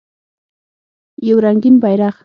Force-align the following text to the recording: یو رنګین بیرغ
یو 1.27 1.37
رنګین 1.45 1.75
بیرغ 1.81 2.15